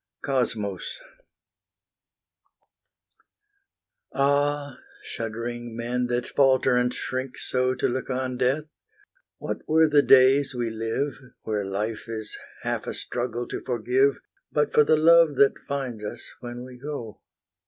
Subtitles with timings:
[0.23, 0.99] Kosmos
[4.11, 8.71] Ah, shuddering men that falter and shrink so To look on death,
[9.37, 14.17] what were the days we live, Where life is half a struggle to forgive,
[14.51, 17.21] But for the love that finds us when we go?